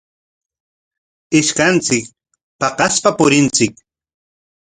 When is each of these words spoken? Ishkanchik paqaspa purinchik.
Ishkanchik 1.39 2.05
paqaspa 2.59 3.09
purinchik. 3.17 3.73